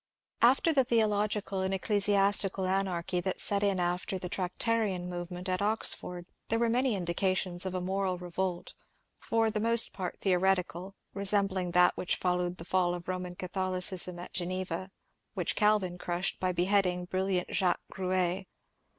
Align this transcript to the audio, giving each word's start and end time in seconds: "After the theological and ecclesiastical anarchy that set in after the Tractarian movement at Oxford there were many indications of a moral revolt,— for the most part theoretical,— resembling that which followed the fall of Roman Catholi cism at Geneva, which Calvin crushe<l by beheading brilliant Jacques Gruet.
"After 0.51 0.73
the 0.73 0.83
theological 0.83 1.59
and 1.61 1.75
ecclesiastical 1.75 2.65
anarchy 2.65 3.21
that 3.21 3.39
set 3.39 3.61
in 3.61 3.79
after 3.79 4.17
the 4.17 4.29
Tractarian 4.29 5.07
movement 5.07 5.47
at 5.47 5.61
Oxford 5.61 6.25
there 6.49 6.57
were 6.57 6.69
many 6.71 6.95
indications 6.95 7.67
of 7.67 7.75
a 7.75 7.81
moral 7.81 8.17
revolt,— 8.17 8.73
for 9.29 9.51
the 9.51 9.59
most 9.59 9.93
part 9.93 10.19
theoretical,— 10.19 10.95
resembling 11.13 11.69
that 11.73 11.95
which 11.97 12.15
followed 12.15 12.57
the 12.57 12.65
fall 12.65 12.95
of 12.95 13.07
Roman 13.07 13.35
Catholi 13.35 13.77
cism 13.79 14.19
at 14.19 14.33
Geneva, 14.33 14.89
which 15.35 15.55
Calvin 15.55 15.99
crushe<l 15.99 16.39
by 16.39 16.51
beheading 16.51 17.05
brilliant 17.05 17.53
Jacques 17.53 17.81
Gruet. 17.93 18.47